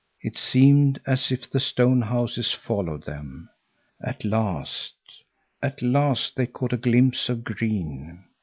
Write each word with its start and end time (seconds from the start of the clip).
It 0.23 0.35
seemed 0.35 0.99
as 1.05 1.31
if 1.31 1.47
the 1.47 1.59
stone 1.59 2.01
houses 2.01 2.51
followed 2.51 3.03
them. 3.03 3.51
At 4.03 4.25
last, 4.25 4.95
at 5.61 5.83
last 5.83 6.35
they 6.35 6.47
caught 6.47 6.73
a 6.73 6.77
glimpse 6.77 7.29
of 7.29 7.43
green. 7.43 8.23